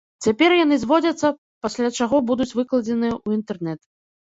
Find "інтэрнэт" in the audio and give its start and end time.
3.43-3.79